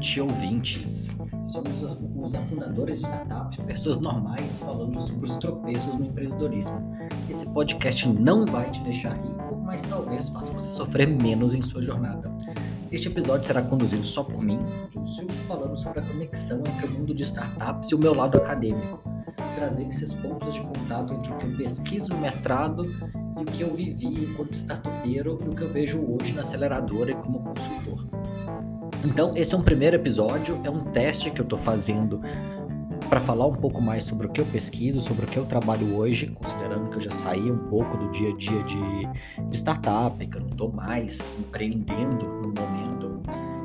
[0.00, 1.10] noite, ouvintes.
[1.52, 6.96] Somos os, os afundadores de startups, pessoas normais falando sobre os tropeços no empreendedorismo.
[7.28, 11.82] Esse podcast não vai te deixar rico, mas talvez faça você sofrer menos em sua
[11.82, 12.32] jornada.
[12.90, 14.58] Este episódio será conduzido só por mim,
[14.94, 19.02] Lúcio, falando sobre a conexão entre o mundo de startups e o meu lado acadêmico,
[19.54, 23.60] trazendo esses pontos de contato entre o que eu pesquiso no mestrado e o que
[23.60, 28.19] eu vivi enquanto startupeiro e o que eu vejo hoje na aceleradora e como consultor.
[29.04, 32.20] Então, esse é um primeiro episódio, é um teste que eu estou fazendo
[33.08, 35.96] para falar um pouco mais sobre o que eu pesquiso, sobre o que eu trabalho
[35.96, 40.36] hoje, considerando que eu já saí um pouco do dia a dia de, startup, que
[40.36, 43.22] eu não estou mais empreendendo no momento,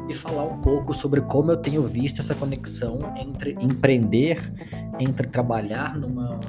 [0.09, 4.41] e falar um pouco sobre como eu tenho visto essa conexão entre empreender,
[4.99, 6.39] entre trabalhar numa,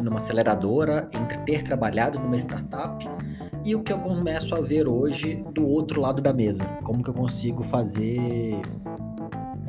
[0.00, 3.08] numa aceleradora, entre ter trabalhado numa startup
[3.64, 6.64] e o que eu começo a ver hoje do outro lado da mesa.
[6.82, 8.60] Como que eu consigo fazer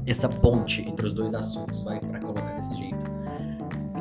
[0.05, 3.11] essa ponte entre os dois assuntos, vai, para colocar desse jeito.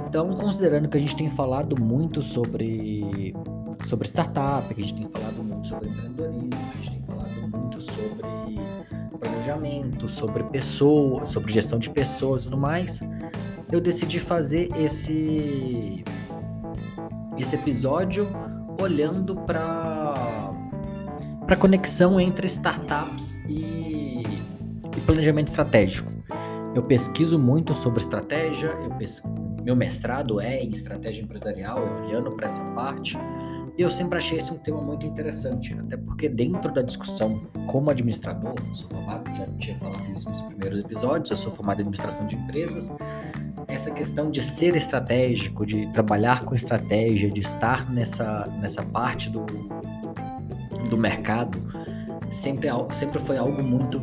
[0.07, 3.35] Então, considerando que a gente tem falado muito sobre,
[3.87, 7.57] sobre startup, que a gente tem falado muito sobre empreendedorismo, que a gente tem falado
[7.57, 8.23] muito sobre
[9.21, 13.01] planejamento, sobre pessoas, sobre gestão de pessoas e tudo mais,
[13.71, 16.05] eu decidi fazer esse,
[17.39, 18.29] esse episódio
[18.83, 20.15] olhando para
[21.49, 26.11] a conexão entre startups e, e, planejamento estratégico.
[26.75, 28.91] Eu pesquiso muito sobre estratégia, eu
[29.63, 33.17] meu mestrado é em estratégia empresarial, olhando para essa parte,
[33.79, 37.91] e eu sempre achei esse um tema muito interessante, até porque dentro da discussão como
[37.91, 41.83] administrador, eu sou formado, já tinha falado isso nos primeiros episódios, eu sou formado em
[41.83, 42.91] administração de empresas,
[43.69, 49.45] essa questão de ser estratégico, de trabalhar com estratégia, de estar nessa, nessa parte do,
[50.89, 51.63] do mercado,
[52.31, 53.99] sempre, sempre foi algo muito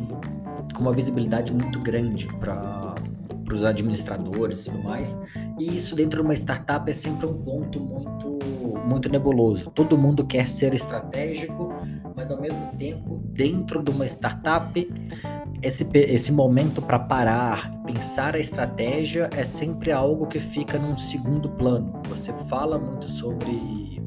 [0.74, 2.94] com uma visibilidade muito grande para
[3.52, 5.18] os administradores e tudo mais.
[5.58, 8.30] E isso dentro de uma startup é sempre um ponto muito
[8.90, 9.70] muito nebuloso.
[9.70, 11.72] Todo mundo quer ser estratégico,
[12.16, 14.88] mas ao mesmo tempo, dentro de uma startup,
[15.62, 21.48] esse, esse momento para parar, pensar a estratégia é sempre algo que fica num segundo
[21.50, 22.00] plano.
[22.08, 24.00] Você fala muito sobre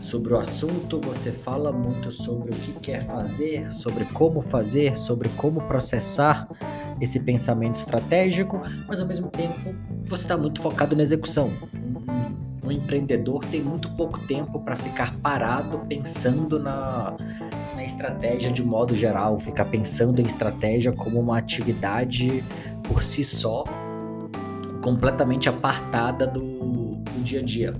[0.00, 5.28] sobre o assunto, você fala muito sobre o que quer fazer, sobre como fazer, sobre
[5.30, 6.48] como processar
[7.00, 9.74] esse pensamento estratégico, mas ao mesmo tempo
[10.04, 11.52] você está muito focado na execução.
[11.72, 17.16] Um, um empreendedor tem muito pouco tempo para ficar parado pensando na,
[17.82, 22.44] na estratégia de modo geral, ficar pensando em estratégia como uma atividade
[22.84, 23.64] por si só,
[24.80, 27.74] completamente apartada do, do dia a dia.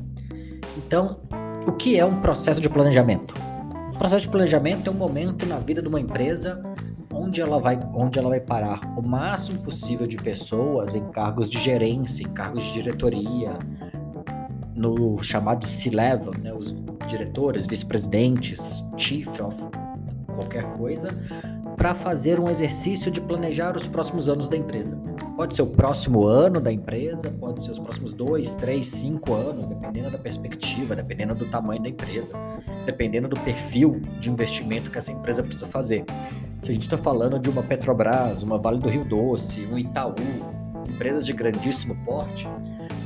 [0.76, 1.20] Então,
[1.66, 3.32] o que é um processo de planejamento?
[3.94, 6.60] O processo de planejamento é um momento na vida de uma empresa
[7.14, 11.58] onde ela vai, onde ela vai parar o máximo possível de pessoas em cargos de
[11.58, 13.56] gerência, em cargos de diretoria,
[14.74, 19.81] no chamado C-level, né, os diretores, vice-presidentes, chief of
[20.32, 21.08] qualquer coisa,
[21.76, 24.96] para fazer um exercício de planejar os próximos anos da empresa.
[25.36, 29.66] Pode ser o próximo ano da empresa, pode ser os próximos dois, três, cinco anos,
[29.66, 32.34] dependendo da perspectiva, dependendo do tamanho da empresa,
[32.84, 36.04] dependendo do perfil de investimento que essa empresa precisa fazer.
[36.60, 40.14] Se a gente está falando de uma Petrobras, uma Vale do Rio Doce, um Itaú,
[40.88, 42.46] empresas de grandíssimo porte,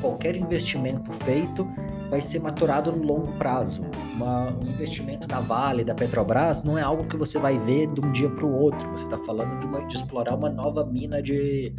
[0.00, 1.66] qualquer investimento feito
[2.11, 3.84] vai ser maturado no longo prazo.
[4.15, 8.00] Uma, um investimento da Vale, da Petrobras, não é algo que você vai ver de
[8.00, 8.89] um dia para o outro.
[8.91, 11.72] Você está falando de, uma, de explorar uma nova mina de,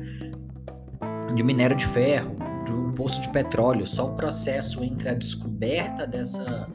[1.34, 3.88] de minério de ferro, de um poço de petróleo.
[3.88, 6.68] Só o processo entre a descoberta dessa,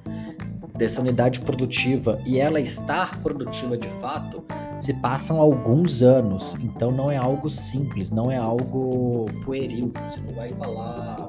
[0.77, 4.45] dessa unidade produtiva e ela estar produtiva de fato
[4.83, 6.57] se passam alguns anos.
[6.61, 9.93] Então não é algo simples, não é algo pueril.
[10.09, 11.29] Você não vai falar,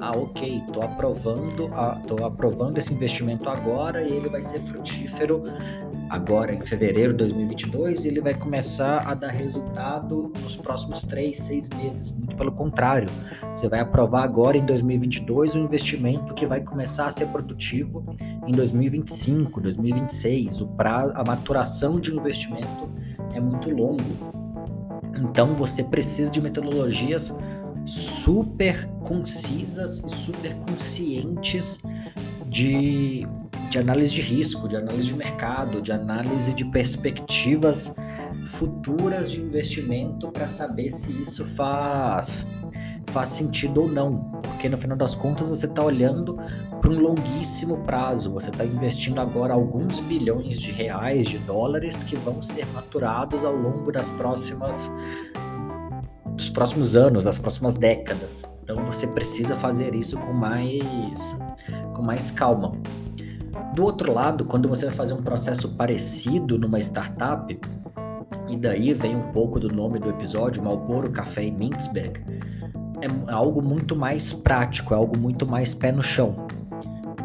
[0.00, 5.44] ah, ok, tô aprovando, ah, tô aprovando esse investimento agora e ele vai ser frutífero
[6.08, 11.40] agora em fevereiro de 2022 e ele vai começar a dar resultado nos próximos três,
[11.40, 12.10] seis meses.
[12.10, 13.08] Muito pelo contrário,
[13.54, 18.04] você vai aprovar agora em 2022 um investimento que vai começar a ser produtivo
[18.46, 20.60] em 2025, 2026.
[20.60, 22.88] O prazo, a maturação de um investimento
[23.34, 24.02] é muito longo.
[25.18, 27.34] Então você precisa de metodologias
[27.86, 31.78] super concisas e super conscientes
[32.46, 33.26] de,
[33.70, 37.94] de análise de risco, de análise de mercado, de análise de perspectivas
[38.46, 42.46] futuras de investimento para saber se isso faz
[43.12, 46.36] faz sentido ou não, porque no final das contas você está olhando
[46.80, 52.16] para um longuíssimo prazo, você está investindo agora alguns bilhões de reais, de dólares que
[52.16, 54.90] vão ser maturados ao longo das próximas
[56.34, 58.42] dos próximos anos, das próximas décadas.
[58.62, 60.82] Então você precisa fazer isso com mais
[61.94, 62.72] com mais calma.
[63.76, 67.60] Do outro lado, quando você vai fazer um processo parecido numa startup,
[68.48, 72.22] e daí vem um pouco do nome do episódio, Malboro Café e Mintzberg,
[73.02, 76.46] é algo muito mais prático, é algo muito mais pé no chão.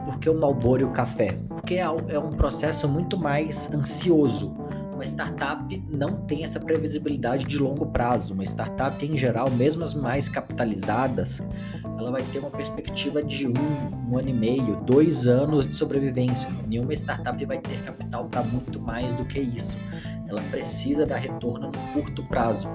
[0.03, 1.39] Por que o Malboro e o café?
[1.47, 4.53] Porque é, é um processo muito mais ansioso.
[5.01, 8.35] Uma startup não tem essa previsibilidade de longo prazo.
[8.35, 11.41] Uma startup, em geral, mesmo as mais capitalizadas,
[11.97, 13.53] ela vai ter uma perspectiva de um,
[14.11, 16.47] um ano e meio, dois anos de sobrevivência.
[16.67, 19.75] Nenhuma startup vai ter capital para muito mais do que isso.
[20.27, 22.67] Ela precisa dar retorno no curto prazo.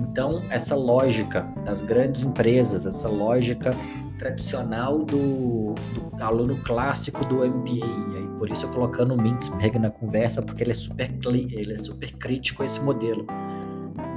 [0.00, 3.76] Então, essa lógica das grandes empresas, essa lógica
[4.24, 5.74] tradicional do,
[6.16, 10.62] do aluno clássico do MBA, e por isso eu colocando o Mintzberg na conversa, porque
[10.62, 13.26] ele é super, ele é super crítico a esse modelo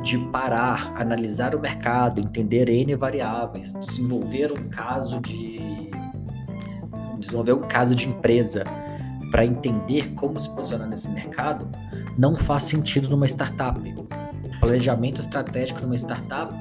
[0.01, 5.92] de parar, analisar o mercado, entender N variáveis, desenvolver um caso de
[7.19, 8.63] desenvolver um caso de empresa
[9.31, 11.68] para entender como se posicionar nesse mercado,
[12.18, 13.77] não faz sentido numa startup.
[13.81, 16.54] O planejamento estratégico numa startup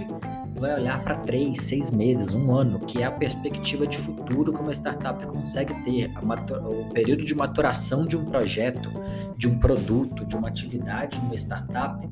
[0.59, 4.61] vai olhar para três, seis meses, um ano, que é a perspectiva de futuro que
[4.61, 6.11] uma startup consegue ter.
[6.11, 8.91] o período de maturação de um projeto,
[9.37, 12.09] de um produto, de uma atividade numa startup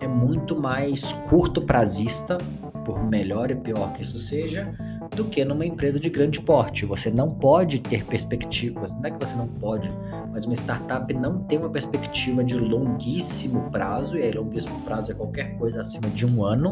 [0.00, 2.38] é muito mais curto prazista,
[2.84, 4.70] por melhor e pior que isso seja,
[5.16, 6.84] do que numa empresa de grande porte.
[6.84, 9.90] Você não pode ter perspectivas, não é que você não pode,
[10.30, 15.14] mas uma startup não tem uma perspectiva de longuíssimo prazo, e aí longuíssimo prazo é
[15.14, 16.68] qualquer coisa acima de um ano,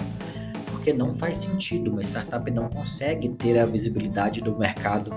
[0.83, 1.93] porque não faz sentido.
[1.93, 5.13] Uma startup não consegue ter a visibilidade do mercado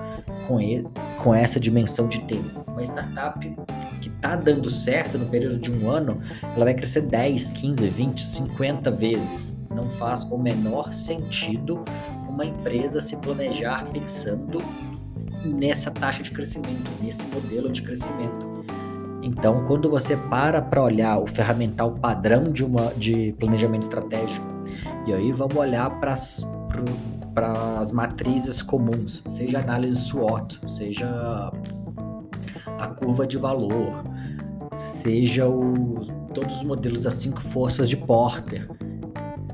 [0.47, 2.63] com, ele, com essa dimensão de tempo.
[2.67, 3.39] Uma startup
[3.99, 6.21] que está dando certo no período de um ano,
[6.55, 9.57] ela vai crescer 10, 15, 20, 50 vezes.
[9.71, 11.83] Não faz o menor sentido
[12.29, 14.61] uma empresa se planejar pensando
[15.43, 18.54] nessa taxa de crescimento, nesse modelo de crescimento.
[19.25, 24.45] Então, quando você para para olhar o ferramental padrão de, uma, de planejamento estratégico,
[25.07, 31.51] e aí vamos olhar para as matrizes comuns, seja análise SWOT, seja
[32.77, 34.03] a curva de valor,
[34.75, 38.69] seja o, todos os modelos das cinco forças de Porter.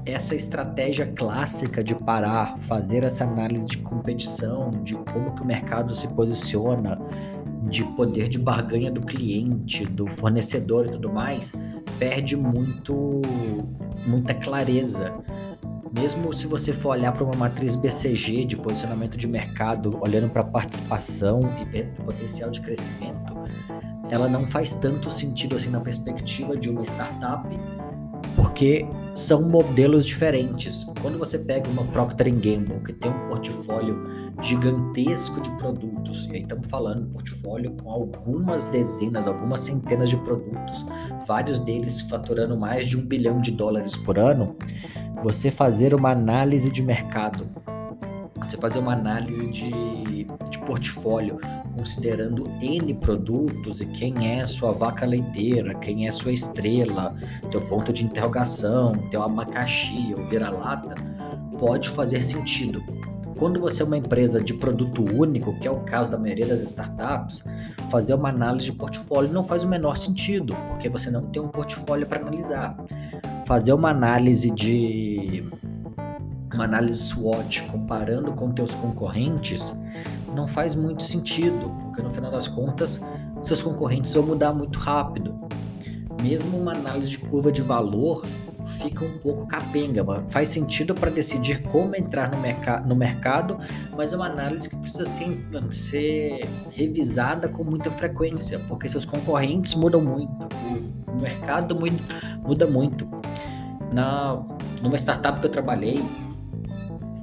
[0.06, 5.96] Essa estratégia clássica de parar, fazer essa análise de competição, de como que o mercado
[5.96, 6.98] se posiciona,
[7.64, 11.52] de poder de barganha do cliente, do fornecedor e tudo mais,
[12.00, 13.22] perde muito
[14.06, 15.14] muita clareza.
[15.94, 20.44] Mesmo se você for olhar para uma matriz BCG de posicionamento de mercado, olhando para
[20.44, 21.42] participação
[21.74, 23.34] e potencial de crescimento,
[24.10, 27.48] ela não faz tanto sentido assim na perspectiva de uma startup
[28.52, 30.86] porque são modelos diferentes.
[31.02, 34.04] Quando você pega uma Procter Gamble, que tem um portfólio
[34.42, 40.86] gigantesco de produtos, e aí estamos falando portfólio com algumas dezenas, algumas centenas de produtos,
[41.26, 44.56] vários deles faturando mais de um bilhão de dólares por ano,
[45.24, 47.48] você fazer uma análise de mercado,
[48.36, 51.40] você fazer uma análise de, de portfólio,
[51.72, 57.16] considerando N produtos e quem é sua vaca leiteira, quem é sua estrela,
[57.50, 60.96] teu ponto de interrogação, teu abacaxi ou vira-lata,
[61.58, 62.84] pode fazer sentido.
[63.38, 66.62] Quando você é uma empresa de produto único, que é o caso da maioria das
[66.62, 67.44] startups,
[67.90, 71.48] fazer uma análise de portfólio não faz o menor sentido, porque você não tem um
[71.48, 72.78] portfólio para analisar.
[73.48, 75.44] Fazer uma análise de
[76.54, 79.76] uma análise SWOT comparando com teus concorrentes
[80.36, 83.00] não faz muito sentido, porque no final das contas
[83.42, 85.34] seus concorrentes vão mudar muito rápido.
[86.22, 88.24] Mesmo uma análise de curva de valor
[88.80, 93.58] fica um pouco capenga, faz sentido para decidir como entrar no, merc no mercado,
[93.96, 99.76] mas é uma análise que precisa ser, ser revisada com muita frequência, porque seus concorrentes
[99.76, 100.48] mudam muito,
[101.08, 101.78] o mercado
[102.44, 103.08] muda muito.
[103.92, 104.42] Na,
[104.82, 106.02] numa startup que eu trabalhei,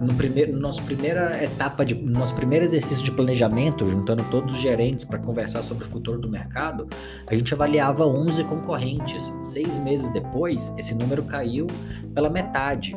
[0.00, 4.55] no primeiro, no nosso primeira etapa de no nosso primeiro exercício de planejamento, juntando todos
[4.55, 6.88] os gerentes para conversar sobre o futuro do mercado,
[7.26, 9.33] a gente avaliava 11 concorrentes.
[9.40, 11.67] Seis meses depois, esse número caiu
[12.14, 12.97] pela metade.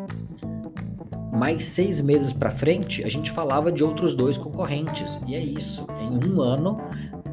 [1.33, 5.19] Mais seis meses para frente, a gente falava de outros dois concorrentes.
[5.27, 5.87] E é isso.
[5.99, 6.77] Em um ano,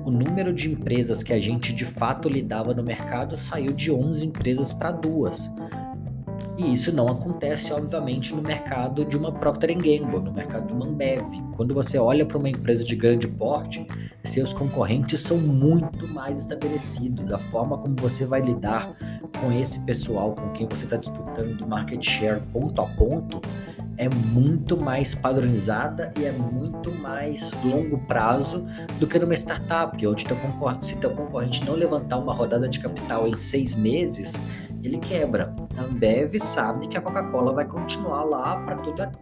[0.04, 4.24] o número de empresas que a gente de fato lidava no mercado saiu de 11
[4.24, 5.50] empresas para duas
[6.58, 10.86] E isso não acontece, obviamente, no mercado de uma Procter Gamble, no mercado de uma
[10.86, 11.24] Ambev.
[11.56, 13.86] Quando você olha para uma empresa de grande porte,
[14.24, 17.30] seus concorrentes são muito mais estabelecidos.
[17.30, 18.92] A forma como você vai lidar
[19.40, 23.40] com esse pessoal com quem você está disputando market share ponto a ponto
[23.98, 28.64] é muito mais padronizada e é muito mais longo prazo
[29.00, 30.38] do que numa startup, onde teu
[30.80, 34.40] se teu concorrente não levantar uma rodada de capital em seis meses,
[34.82, 35.54] ele quebra.
[35.76, 39.12] A Ambev sabe que a Coca-Cola vai continuar lá para toda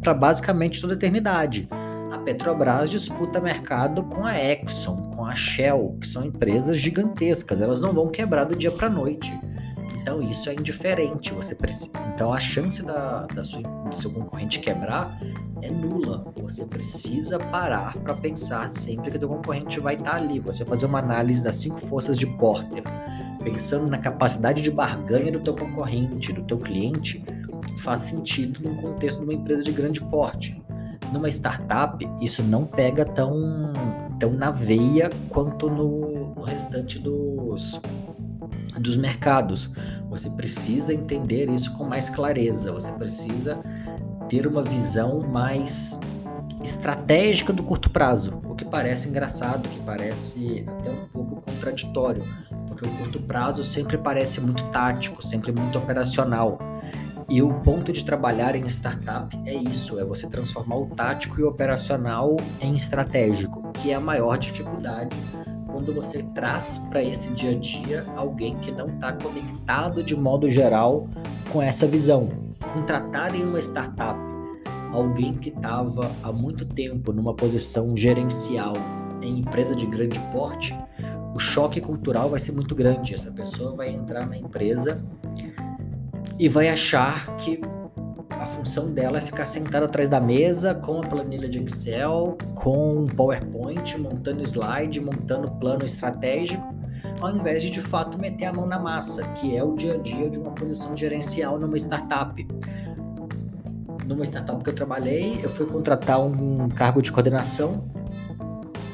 [0.00, 1.66] para basicamente toda a eternidade.
[2.12, 7.60] A Petrobras disputa mercado com a Exxon, com a Shell, que são empresas gigantescas.
[7.60, 9.32] Elas não vão quebrar do dia para noite.
[9.96, 11.32] Então isso é indiferente.
[11.32, 11.90] Você precisa.
[12.14, 15.18] Então a chance da, da sua, do seu concorrente quebrar
[15.62, 16.30] é nula.
[16.42, 20.38] Você precisa parar para pensar sempre que o concorrente vai estar tá ali.
[20.40, 22.84] Você fazer uma análise das cinco forças de Porter,
[23.44, 27.22] pensando na capacidade de barganha do teu concorrente, do teu cliente,
[27.78, 30.60] faz sentido no contexto de uma empresa de grande porte.
[31.12, 33.72] Numa startup, isso não pega tão,
[34.18, 37.80] tão na veia quanto no, no restante dos,
[38.80, 39.70] dos mercados.
[40.08, 43.58] Você precisa entender isso com mais clareza, você precisa
[44.28, 46.00] ter uma visão mais
[46.62, 52.24] estratégica do curto prazo, o que parece engraçado, que parece até um pouco contraditório,
[52.74, 56.58] porque o curto prazo sempre parece muito tático, sempre muito operacional.
[57.28, 61.44] E o ponto de trabalhar em startup é isso, é você transformar o tático e
[61.44, 65.16] o operacional em estratégico, que é a maior dificuldade
[65.66, 70.50] quando você traz para esse dia a dia alguém que não está conectado de modo
[70.50, 71.08] geral
[71.50, 72.28] com essa visão.
[72.72, 74.18] Contratar em uma startup
[74.92, 78.74] alguém que estava há muito tempo numa posição gerencial
[79.20, 80.76] em empresa de grande porte,
[81.34, 83.12] o choque cultural vai ser muito grande.
[83.12, 85.02] Essa pessoa vai entrar na empresa
[86.38, 87.60] e vai achar que
[88.30, 93.00] a função dela é ficar sentada atrás da mesa com a planilha de Excel, com
[93.00, 96.62] um PowerPoint, montando slide, montando plano estratégico,
[97.20, 99.98] ao invés de de fato meter a mão na massa, que é o dia a
[99.98, 102.46] dia de uma posição gerencial numa startup.
[104.06, 107.84] Numa startup que eu trabalhei, eu fui contratar um cargo de coordenação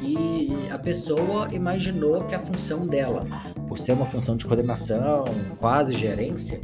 [0.03, 3.27] e a pessoa imaginou que a função dela,
[3.69, 5.25] por ser uma função de coordenação,
[5.59, 6.61] quase gerência,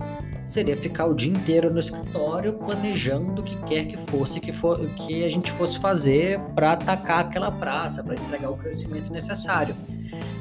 [0.46, 4.78] seria ficar o dia inteiro no escritório planejando o que quer que fosse que, for,
[4.90, 9.76] que a gente fosse fazer para atacar aquela praça, para entregar o crescimento necessário.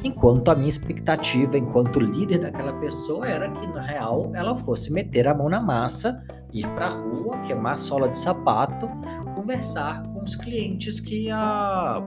[0.04, 5.28] Enquanto a minha expectativa, enquanto líder daquela pessoa, era que na real ela fosse meter
[5.28, 6.24] a mão na massa,
[6.54, 8.88] ir para a rua, queimar a sola de sapato,
[9.34, 12.06] conversar com os clientes que a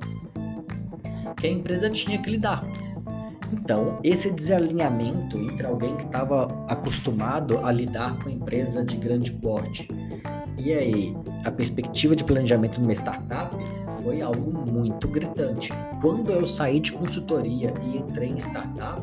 [1.37, 2.65] que a empresa tinha que lidar.
[3.53, 9.89] Então, esse desalinhamento entre alguém que estava acostumado a lidar com empresa de grande porte
[10.59, 13.57] e aí a perspectiva de planejamento numa startup
[14.03, 15.73] foi algo muito gritante.
[16.01, 19.01] Quando eu saí de consultoria e entrei em startup,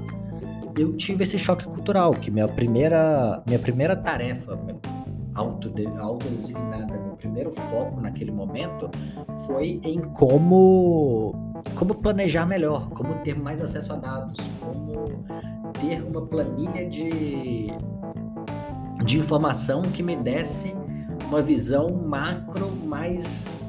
[0.77, 4.59] eu tive esse choque cultural, que minha primeira, minha primeira tarefa,
[5.33, 8.89] autodesignada, meu primeiro foco naquele momento
[9.45, 15.25] foi em como, como planejar melhor, como ter mais acesso a dados, como
[15.79, 17.67] ter uma planilha de,
[19.03, 20.75] de informação que me desse
[21.27, 23.59] uma visão macro mais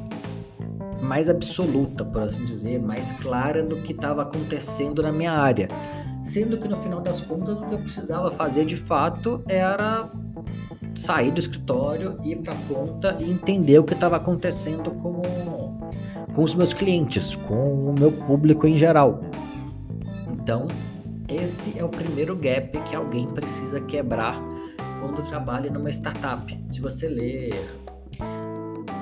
[1.00, 5.68] mais absoluta, por assim dizer, mais clara do que estava acontecendo na minha área.
[6.26, 10.10] Sendo que no final das contas o que eu precisava fazer de fato era
[10.94, 15.22] sair do escritório, ir para a ponta e entender o que estava acontecendo com,
[16.34, 19.20] com os meus clientes, com o meu público em geral.
[20.32, 20.66] Então,
[21.28, 24.36] esse é o primeiro gap que alguém precisa quebrar
[25.00, 26.58] quando trabalha numa startup.
[26.68, 27.54] Se você ler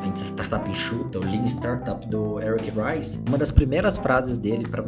[0.04, 4.82] antes Startup Enxuta, o Lean Startup do Eric Rice, uma das primeiras frases dele para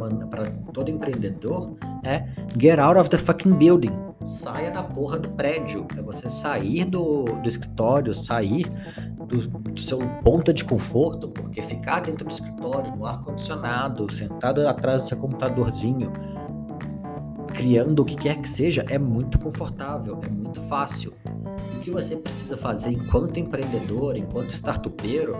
[0.73, 2.27] todo empreendedor é
[2.59, 5.87] Get out of the fucking building saia da porra do prédio.
[5.97, 8.65] É você sair do, do escritório, sair
[9.27, 15.03] do, do seu ponto de conforto, porque ficar dentro do escritório, no ar-condicionado, sentado atrás
[15.03, 16.11] do seu computadorzinho,
[17.57, 21.11] criando o que quer que seja, é muito confortável, é muito fácil.
[21.75, 25.35] O que você precisa fazer enquanto empreendedor, enquanto startupeiro,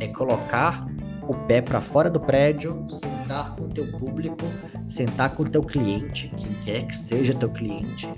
[0.00, 0.86] é colocar
[1.28, 4.46] o pé para fora do prédio, sentar com o teu público,
[4.88, 8.08] sentar com o teu cliente, quem quer que seja teu cliente,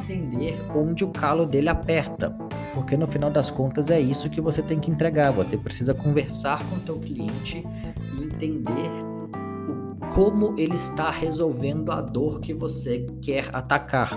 [0.00, 2.30] entender onde o calo dele aperta,
[2.74, 5.30] porque no final das contas é isso que você tem que entregar.
[5.30, 7.64] Você precisa conversar com o teu cliente
[8.18, 9.11] e entender
[10.14, 14.10] como ele está resolvendo a dor que você quer atacar.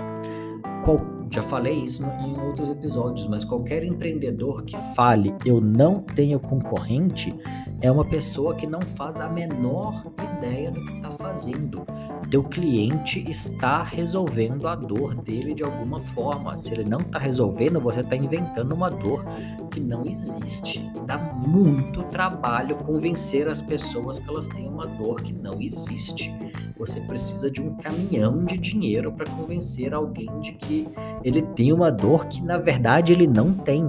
[0.84, 1.00] Qual,
[1.30, 7.34] Já falei isso em outros episódios, mas qualquer empreendedor que fale eu não tenho concorrente
[7.80, 10.04] é uma pessoa que não faz a menor
[10.36, 11.84] ideia do que está fazendo.
[12.30, 16.56] Teu cliente está resolvendo a dor dele de alguma forma.
[16.56, 19.24] Se ele não está resolvendo, você está inventando uma dor
[19.70, 20.80] que não existe.
[20.96, 26.34] E dá muito trabalho convencer as pessoas que elas têm uma dor que não existe.
[26.78, 30.88] Você precisa de um caminhão de dinheiro para convencer alguém de que
[31.22, 33.88] ele tem uma dor que na verdade ele não tem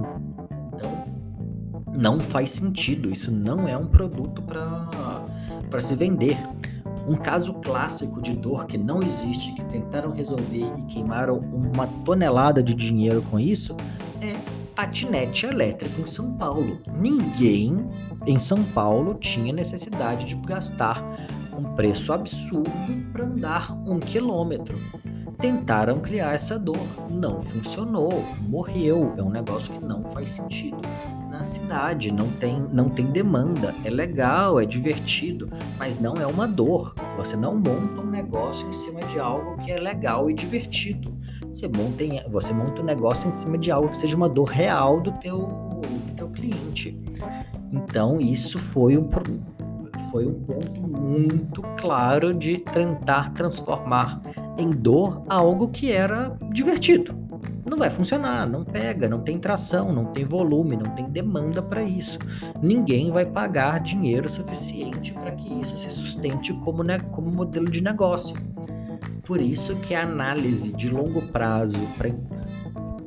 [1.98, 3.10] não faz sentido.
[3.10, 6.38] Isso não é um produto para se vender.
[7.08, 12.62] Um caso clássico de dor que não existe, que tentaram resolver e queimaram uma tonelada
[12.62, 13.74] de dinheiro com isso,
[14.20, 14.36] é
[14.74, 16.78] patinete elétrico em São Paulo.
[17.00, 17.88] Ninguém
[18.26, 21.02] em São Paulo tinha necessidade de gastar
[21.58, 22.70] um preço absurdo
[23.10, 24.78] para andar um quilômetro.
[25.38, 26.76] Tentaram criar essa dor,
[27.10, 29.14] não funcionou, morreu.
[29.16, 30.76] É um negócio que não faz sentido
[31.38, 33.72] na cidade, não tem, não tem demanda.
[33.84, 36.94] É legal, é divertido, mas não é uma dor.
[37.16, 41.16] Você não monta um negócio em cima de algo que é legal e divertido.
[41.46, 45.00] Você monta, você monta um negócio em cima de algo que seja uma dor real
[45.00, 47.00] do teu, do teu cliente.
[47.70, 49.08] Então, isso foi um,
[50.10, 54.20] foi um ponto muito claro de tentar transformar
[54.56, 57.27] em dor algo que era divertido
[57.68, 61.82] não vai funcionar, não pega, não tem tração, não tem volume, não tem demanda para
[61.82, 62.18] isso.
[62.62, 67.82] Ninguém vai pagar dinheiro suficiente para que isso se sustente como, né, como modelo de
[67.82, 68.36] negócio.
[69.24, 72.08] Por isso que a análise de longo prazo para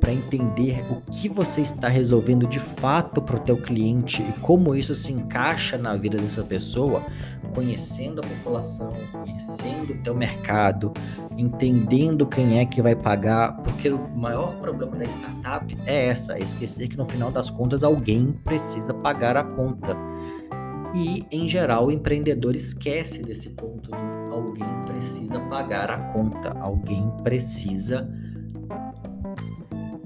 [0.02, 4.74] para entender o que você está resolvendo de fato para o teu cliente e como
[4.74, 7.06] isso se encaixa na vida dessa pessoa,
[7.54, 10.92] conhecendo a população, conhecendo o teu mercado,
[11.38, 16.40] entendendo quem é que vai pagar, porque o maior problema da startup é essa, é
[16.40, 19.96] esquecer que no final das contas alguém precisa pagar a conta.
[20.96, 23.88] E, em geral, o empreendedor esquece desse ponto
[24.32, 28.08] alguém precisa pagar a conta, alguém precisa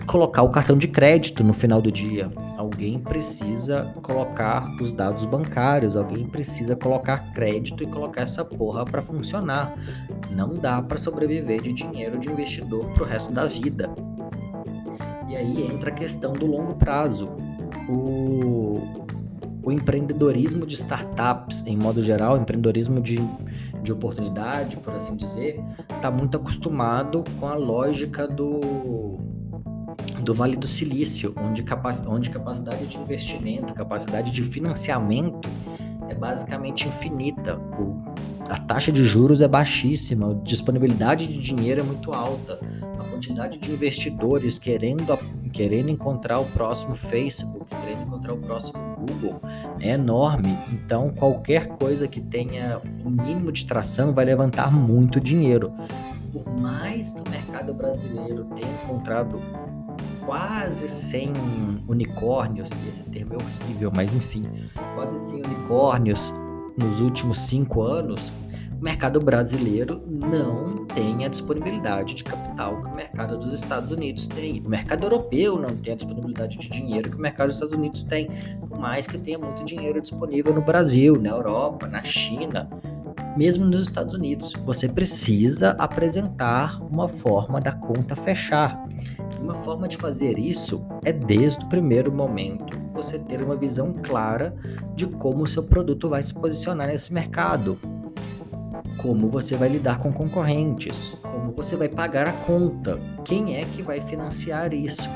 [0.07, 2.31] colocar o cartão de crédito no final do dia.
[2.57, 9.03] Alguém precisa colocar os dados bancários, alguém precisa colocar crédito e colocar essa porra para
[9.03, 9.75] funcionar.
[10.31, 13.91] Não dá para sobreviver de dinheiro de investidor pro resto da vida.
[15.29, 17.29] E aí entra a questão do longo prazo.
[17.89, 18.81] O,
[19.63, 23.17] o empreendedorismo de startups, em modo geral, empreendedorismo de,
[23.83, 25.61] de oportunidade, por assim dizer,
[25.95, 29.36] está muito acostumado com a lógica do
[30.23, 35.49] do Vale do Silício, onde, capac onde capacidade de investimento, capacidade de financiamento
[36.09, 37.57] é basicamente infinita.
[37.57, 38.03] O,
[38.49, 42.61] a taxa de juros é baixíssima, a disponibilidade de dinheiro é muito alta,
[42.99, 45.19] a quantidade de investidores querendo,
[45.53, 49.41] querendo encontrar o próximo Facebook, querendo encontrar o próximo Google
[49.81, 50.57] é enorme.
[50.73, 55.73] Então, qualquer coisa que tenha o um mínimo de tração vai levantar muito dinheiro.
[56.33, 59.41] Por mais que o mercado brasileiro tenha encontrado
[60.27, 61.33] quase 100
[61.89, 64.45] unicórnios, esse termo é horrível, mas enfim,
[64.95, 66.35] quase 100 unicórnios
[66.77, 68.33] nos últimos cinco anos,
[68.79, 74.27] o mercado brasileiro não tem a disponibilidade de capital que o mercado dos Estados Unidos
[74.27, 74.61] tem.
[74.61, 78.03] O mercado europeu não tem a disponibilidade de dinheiro que o mercado dos Estados Unidos
[78.03, 78.29] tem,
[78.61, 82.69] por mais que tenha muito dinheiro disponível no Brasil, na Europa, na China
[83.37, 84.53] mesmo nos Estados Unidos.
[84.65, 88.83] Você precisa apresentar uma forma da conta fechar.
[89.41, 94.57] Uma forma de fazer isso é desde o primeiro momento você ter uma visão clara
[94.95, 97.79] de como o seu produto vai se posicionar nesse mercado.
[98.97, 103.83] Como você vai lidar com concorrentes, como você vai pagar a conta, quem é que
[103.83, 105.09] vai financiar isso,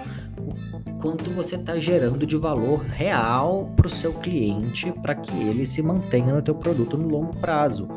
[1.00, 5.82] quanto você está gerando de valor real para o seu cliente para que ele se
[5.82, 7.88] mantenha no teu produto no longo prazo.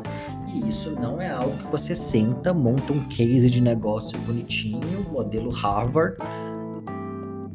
[0.52, 5.50] E isso não é algo que você senta, monta um case de negócio bonitinho, modelo
[5.50, 6.16] Harvard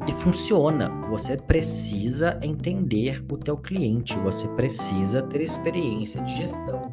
[0.08, 0.90] e funciona.
[1.10, 6.92] Você precisa entender o teu cliente, você precisa ter experiência de gestão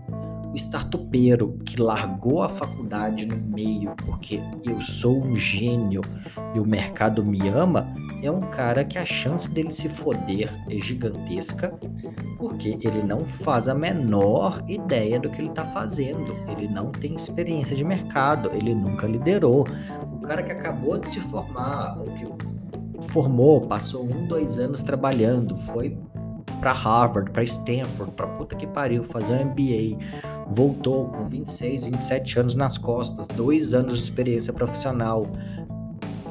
[0.56, 6.00] o startupeiro que largou a faculdade no meio porque eu sou um gênio
[6.54, 7.86] e o mercado me ama,
[8.22, 11.78] é um cara que a chance dele se foder é gigantesca,
[12.38, 17.14] porque ele não faz a menor ideia do que ele está fazendo, ele não tem
[17.14, 19.66] experiência de mercado, ele nunca liderou.
[20.10, 25.54] O cara que acabou de se formar, ou que formou, passou um, dois anos trabalhando,
[25.54, 25.98] foi
[26.60, 29.98] para Harvard, para Stanford, para puta que pariu, fazer um MBA,
[30.50, 35.26] voltou com 26, 27 anos nas costas, dois anos de experiência profissional,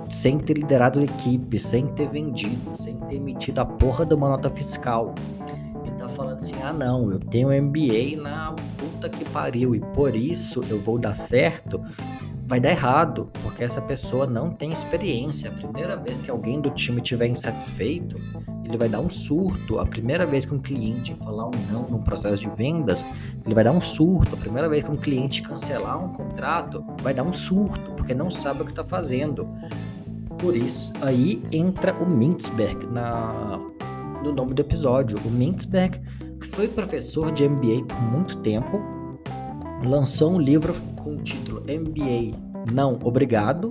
[0.10, 4.50] sem ter liderado equipe, sem ter vendido, sem ter emitido a porra de uma nota
[4.50, 5.14] fiscal.
[5.86, 10.16] E tá falando assim: ah, não, eu tenho MBA na puta que pariu e por
[10.16, 11.82] isso eu vou dar certo.
[12.48, 15.50] Vai dar errado, porque essa pessoa não tem experiência.
[15.50, 18.18] A primeira vez que alguém do time estiver insatisfeito,
[18.66, 19.80] ele vai dar um surto.
[19.80, 23.06] A primeira vez que um cliente falar um não num processo de vendas,
[23.46, 24.36] ele vai dar um surto.
[24.36, 28.30] A primeira vez que um cliente cancelar um contrato, vai dar um surto, porque não
[28.32, 29.48] sabe o que está fazendo.
[30.40, 33.60] Por isso, aí entra o Mintzberg na,
[34.24, 35.18] no nome do episódio.
[35.24, 36.02] O Mintzberg,
[36.42, 38.82] que foi professor de MBA por muito tempo,
[39.86, 42.38] lançou um livro com o título MBA
[42.74, 43.70] Não Obrigado,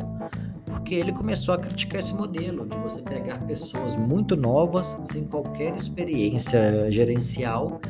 [0.84, 5.74] porque ele começou a criticar esse modelo de você pegar pessoas muito novas, sem qualquer
[5.74, 7.80] experiência gerencial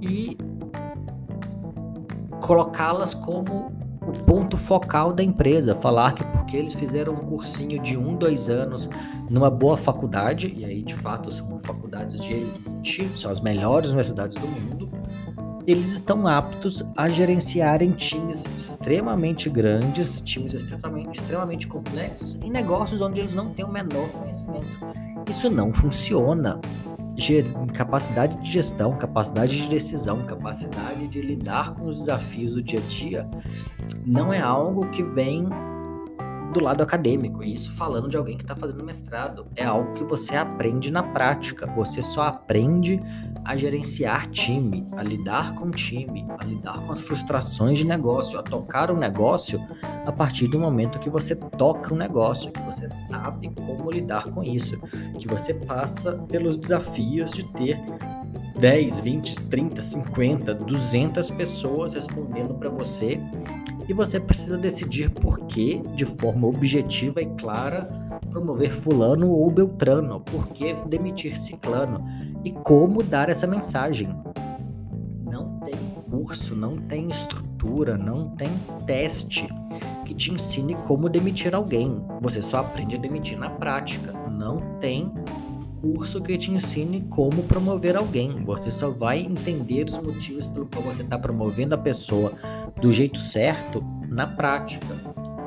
[0.00, 0.38] e
[2.40, 3.72] colocá-las como
[4.06, 8.48] o ponto focal da empresa, falar que porque eles fizeram um cursinho de um, dois
[8.48, 8.88] anos
[9.28, 14.36] numa boa faculdade, e aí de fato são faculdades de elite, são as melhores universidades
[14.36, 14.88] do mundo,
[15.68, 23.20] eles estão aptos a gerenciarem times extremamente grandes, times extremamente, extremamente complexos, em negócios onde
[23.20, 24.66] eles não têm o menor conhecimento.
[25.28, 26.58] Isso não funciona
[27.74, 32.82] capacidade de gestão, capacidade de decisão, capacidade de lidar com os desafios do dia a
[32.86, 33.28] dia,
[34.06, 35.50] não é algo que vem
[36.58, 37.42] do lado acadêmico.
[37.42, 39.46] E isso falando de alguém que está fazendo mestrado.
[39.54, 41.66] É algo que você aprende na prática.
[41.74, 43.00] Você só aprende
[43.44, 48.42] a gerenciar time, a lidar com time, a lidar com as frustrações de negócio, a
[48.42, 49.60] tocar o um negócio
[50.04, 54.24] a partir do momento que você toca o um negócio, que você sabe como lidar
[54.24, 54.78] com isso,
[55.18, 57.78] que você passa pelos desafios de ter
[58.58, 63.20] 10, 20, 30, 50, 200 pessoas respondendo para você
[63.88, 67.88] e você precisa decidir por que, de forma objetiva e clara,
[68.30, 72.04] promover fulano ou beltrano, por que demitir ciclano
[72.44, 74.14] e como dar essa mensagem.
[75.24, 75.74] Não tem
[76.10, 78.50] curso, não tem estrutura, não tem
[78.86, 79.48] teste
[80.04, 82.00] que te ensine como demitir alguém.
[82.20, 84.12] Você só aprende a demitir na prática.
[84.30, 85.10] Não tem
[85.80, 88.42] curso que te ensine como promover alguém.
[88.44, 92.32] Você só vai entender os motivos pelo qual você está promovendo a pessoa
[92.80, 94.86] do jeito certo na prática.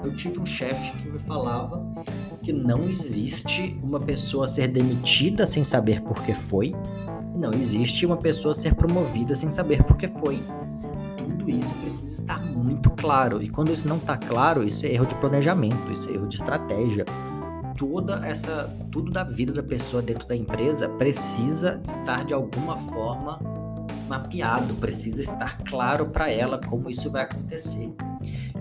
[0.04, 1.86] Eu tive um chefe que me falava
[2.42, 6.76] que não existe uma pessoa ser demitida sem saber por que foi,
[7.36, 10.44] não existe uma pessoa ser promovida sem saber por que foi.
[11.18, 15.06] Tudo isso precisa estar muito claro, e quando isso não está claro, isso é erro
[15.06, 17.06] de planejamento, isso é erro de estratégia
[17.82, 23.40] toda essa tudo da vida da pessoa dentro da empresa precisa estar de alguma forma
[24.12, 27.94] mapeado, precisa estar claro para ela como isso vai acontecer.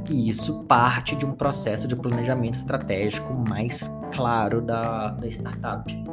[0.08, 6.04] E isso parte de um processo de planejamento estratégico mais claro da, da startup.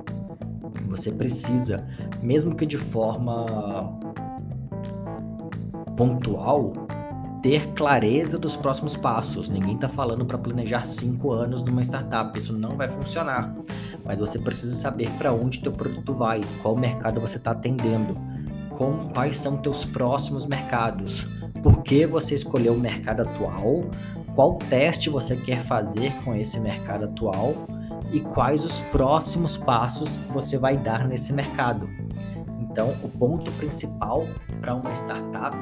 [0.88, 1.86] Você precisa,
[2.22, 3.46] mesmo que de forma
[5.96, 6.74] pontual,
[7.42, 9.50] ter clareza dos próximos passos.
[9.50, 13.56] Ninguém está falando para planejar cinco anos numa startup, isso não vai funcionar.
[14.04, 18.18] Mas você precisa saber para onde teu produto vai, qual mercado você está atendendo,
[18.78, 21.28] com, quais são teus próximos mercados,
[21.64, 23.84] por que você escolheu o mercado atual,
[24.36, 27.56] qual teste você quer fazer com esse mercado atual
[28.12, 31.90] e quais os próximos passos você vai dar nesse mercado.
[32.62, 34.28] Então, o ponto principal
[34.62, 35.58] para uma startup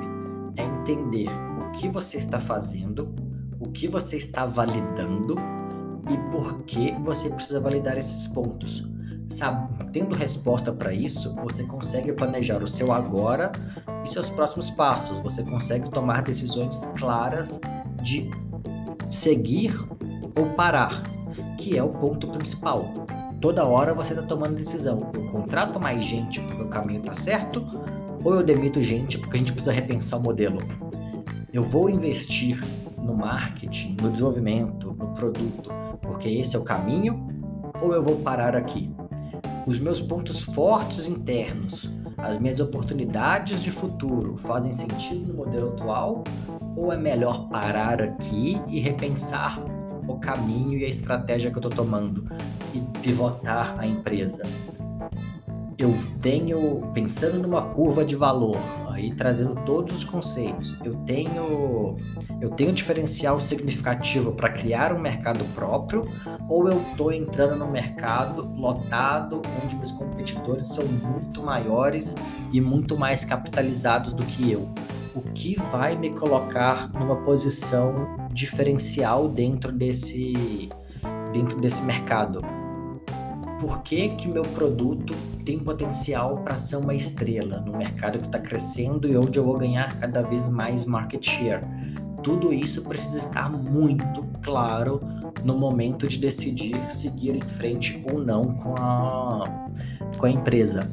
[0.57, 1.29] é entender
[1.75, 3.13] que você está fazendo,
[3.59, 5.35] o que você está validando
[6.09, 8.85] e por que você precisa validar esses pontos.
[9.27, 13.51] Sabe, tendo resposta para isso, você consegue planejar o seu agora
[14.03, 15.19] e seus próximos passos.
[15.19, 17.59] Você consegue tomar decisões claras
[18.01, 18.29] de
[19.09, 19.73] seguir
[20.37, 21.03] ou parar,
[21.57, 23.05] que é o ponto principal.
[23.41, 25.11] Toda hora você está tomando decisão.
[25.13, 27.65] Eu contrato mais gente porque o caminho está certo,
[28.23, 30.59] ou eu demito gente porque a gente precisa repensar o modelo
[31.55, 32.61] eu vou investir
[32.97, 35.69] no marketing, no desenvolvimento, no produto,
[36.01, 37.29] porque esse é o caminho,
[37.81, 38.93] ou eu vou parar aqui?
[39.65, 46.23] Os meus pontos fortes internos, as minhas oportunidades de futuro fazem sentido no modelo atual?
[46.77, 49.59] Ou é melhor parar aqui e repensar
[50.07, 52.29] o caminho e a estratégia que eu estou tomando
[52.75, 54.43] e pivotar a empresa?
[55.77, 58.57] Eu tenho, pensando numa curva de valor,
[58.89, 60.79] aí trazendo todos os conceitos.
[60.83, 61.97] Eu tenho
[62.39, 66.07] eu tenho diferencial significativo para criar um mercado próprio
[66.49, 72.15] ou eu estou entrando no mercado lotado onde meus competidores são muito maiores
[72.51, 74.69] e muito mais capitalizados do que eu.
[75.13, 80.69] O que vai me colocar numa posição diferencial dentro desse
[81.33, 82.64] dentro desse mercado?
[83.65, 88.37] Por que, que meu produto tem potencial para ser uma estrela no mercado que está
[88.37, 91.65] crescendo e onde eu vou ganhar cada vez mais market share?
[92.21, 95.01] Tudo isso precisa estar muito claro
[95.43, 99.45] no momento de decidir seguir em frente ou não com a,
[100.15, 100.87] com a empresa.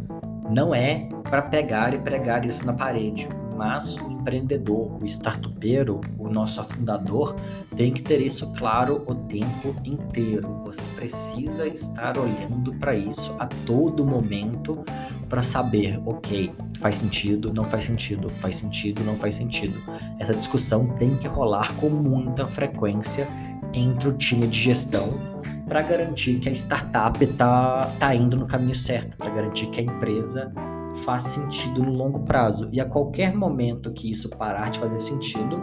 [0.51, 6.29] Não é para pegar e pregar isso na parede, mas o empreendedor, o startupeiro, o
[6.29, 7.35] nosso afundador,
[7.77, 10.62] tem que ter isso claro o tempo inteiro.
[10.65, 14.85] Você precisa estar olhando para isso a todo momento
[15.29, 19.81] para saber, ok, faz sentido, não faz sentido, faz sentido, não faz sentido.
[20.19, 23.29] Essa discussão tem que rolar com muita frequência
[23.73, 25.19] entre o time de gestão
[25.67, 29.83] para garantir que a startup está tá indo no caminho certo, para garantir que a
[29.83, 30.53] empresa
[30.97, 32.69] faz sentido no longo prazo.
[32.73, 35.61] E a qualquer momento que isso parar de fazer sentido,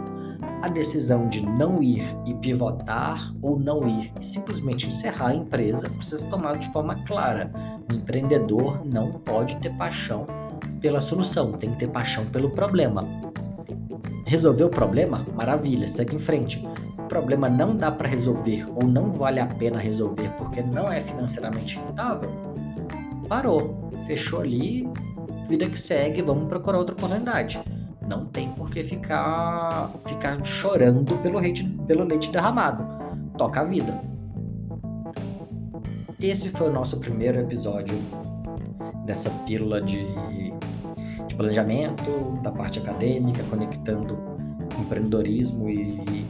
[0.62, 5.88] a decisão de não ir e pivotar ou não ir e simplesmente encerrar a empresa
[5.88, 7.50] precisa ser tomada de forma clara.
[7.90, 10.26] O empreendedor não pode ter paixão
[10.80, 13.06] pela solução, tem que ter paixão pelo problema.
[14.26, 15.26] Resolveu o problema?
[15.34, 16.64] Maravilha, segue em frente.
[16.98, 21.00] O problema não dá para resolver ou não vale a pena resolver porque não é
[21.00, 22.30] financeiramente rentável?
[23.28, 24.88] Parou, fechou ali,
[25.48, 27.62] vida que segue, vamos procurar outra oportunidade.
[28.06, 32.86] Não tem por que ficar, ficar chorando pelo leite, pelo leite derramado.
[33.36, 34.00] Toca a vida.
[36.20, 37.96] Esse foi o nosso primeiro episódio
[39.06, 40.04] dessa pílula de,
[41.26, 44.18] de planejamento, da parte acadêmica, conectando
[44.78, 46.26] empreendedorismo e,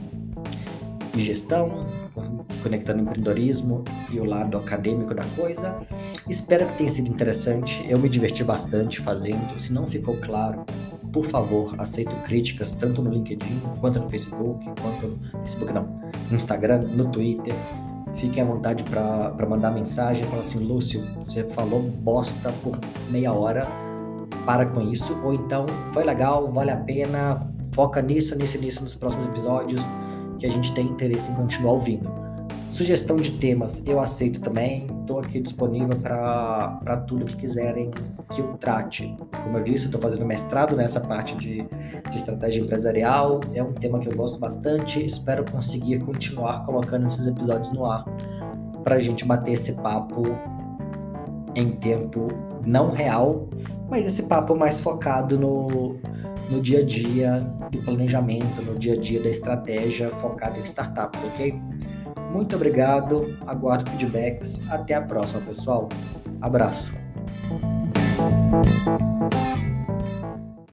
[1.14, 1.86] e gestão,
[2.62, 5.80] conectando empreendedorismo e o lado acadêmico da coisa.
[6.28, 7.84] Espero que tenha sido interessante.
[7.88, 9.58] Eu me diverti bastante fazendo.
[9.60, 10.64] Se não ficou claro,
[11.12, 16.36] por favor, aceito críticas tanto no LinkedIn quanto no Facebook, quanto no Facebook não, no
[16.36, 17.54] Instagram, no Twitter.
[18.14, 22.78] Fiquem à vontade para mandar mensagem, falar assim, Lúcio, você falou bosta por
[23.10, 23.66] meia hora,
[24.44, 25.16] para com isso.
[25.24, 29.80] Ou então, foi legal, vale a pena, foca nisso, nisso nisso nos próximos episódios,
[30.40, 32.10] que a gente tem interesse em continuar ouvindo.
[32.68, 37.90] Sugestão de temas eu aceito também, estou aqui disponível para tudo que quiserem
[38.32, 39.16] que eu trate.
[39.42, 41.62] Como eu disse, estou fazendo mestrado nessa parte de,
[42.08, 47.26] de estratégia empresarial, é um tema que eu gosto bastante, espero conseguir continuar colocando esses
[47.26, 48.04] episódios no ar
[48.84, 50.22] para a gente bater esse papo
[51.56, 52.28] em tempo
[52.64, 53.48] não real,
[53.90, 55.96] mas esse papo mais focado no,
[56.48, 61.20] no dia a dia do planejamento, no dia a dia da estratégia focada em startups,
[61.24, 61.60] ok?
[62.32, 64.60] Muito obrigado, aguardo feedbacks.
[64.70, 65.88] Até a próxima, pessoal.
[66.40, 66.94] Abraço.